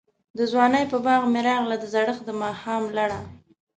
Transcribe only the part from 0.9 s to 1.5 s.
باغ می